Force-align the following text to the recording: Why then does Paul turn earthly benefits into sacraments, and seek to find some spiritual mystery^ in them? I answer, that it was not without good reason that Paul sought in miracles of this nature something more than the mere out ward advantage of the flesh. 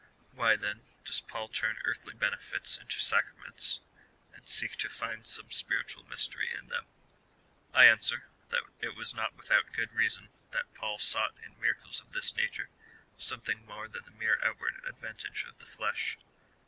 Why 0.31 0.55
then 0.55 0.81
does 1.05 1.21
Paul 1.21 1.47
turn 1.49 1.77
earthly 1.85 2.15
benefits 2.15 2.75
into 2.75 2.99
sacraments, 2.99 3.81
and 4.33 4.49
seek 4.49 4.75
to 4.77 4.89
find 4.89 5.27
some 5.27 5.51
spiritual 5.51 6.05
mystery^ 6.05 6.51
in 6.57 6.69
them? 6.69 6.87
I 7.71 7.85
answer, 7.85 8.27
that 8.49 8.63
it 8.79 8.95
was 8.95 9.13
not 9.13 9.35
without 9.35 9.73
good 9.73 9.93
reason 9.93 10.29
that 10.53 10.73
Paul 10.73 10.97
sought 10.97 11.35
in 11.45 11.59
miracles 11.61 12.01
of 12.01 12.13
this 12.13 12.35
nature 12.35 12.69
something 13.19 13.63
more 13.67 13.87
than 13.87 14.05
the 14.05 14.17
mere 14.19 14.43
out 14.43 14.57
ward 14.57 14.81
advantage 14.87 15.43
of 15.43 15.59
the 15.59 15.67
flesh. 15.67 16.17